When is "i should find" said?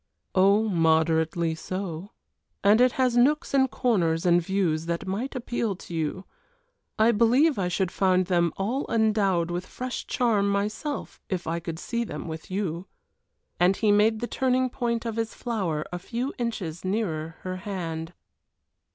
7.59-8.25